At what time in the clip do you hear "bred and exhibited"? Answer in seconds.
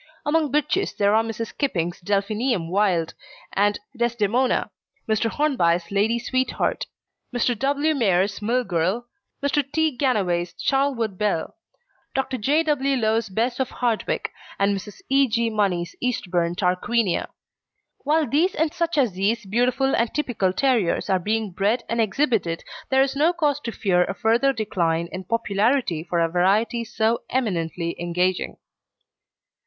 21.51-22.63